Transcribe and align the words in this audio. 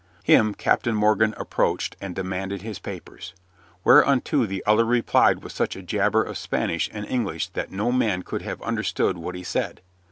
Him 0.23 0.55
Captain 0.55 0.95
Morgan 0.95 1.35
approached 1.37 1.95
and 2.01 2.15
demanded 2.15 2.63
his 2.63 2.79
papers, 2.79 3.35
whereunto 3.83 4.47
the 4.47 4.63
other 4.65 4.83
replied 4.83 5.43
with 5.43 5.51
such 5.51 5.75
a 5.75 5.83
jabber 5.83 6.23
of 6.23 6.39
Spanish 6.39 6.89
and 6.91 7.05
English 7.05 7.49
that 7.49 7.69
no 7.71 7.91
man 7.91 8.23
could 8.23 8.41
have 8.41 8.63
understood 8.63 9.15
what 9.15 9.35
he 9.35 9.43
said. 9.43 9.79